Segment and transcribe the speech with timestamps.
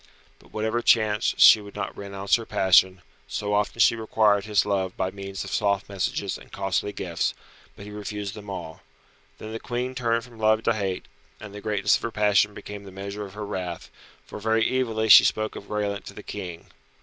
[0.39, 4.97] But whatever chanced she would not renounce her passion, so often she required his love
[4.97, 7.35] by means of soft messages and costly gifts,
[7.75, 8.81] but he refused them all.
[9.37, 11.05] Then the Queen turned from love to hate,
[11.39, 13.91] and the greatness of her passion became the measure of her wrath,
[14.25, 16.71] for very evilly she spoke of Graelent to the King.